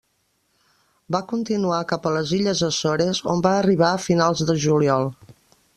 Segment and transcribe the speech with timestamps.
[1.15, 5.11] Va continuar cap a les Illes Açores, on va arribar a finals de juliol.